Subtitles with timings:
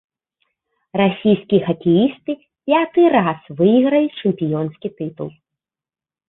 [1.01, 2.31] Расійскія хакеісты
[2.71, 5.29] пяты раз выйгралі чэмпіёнскі тытул.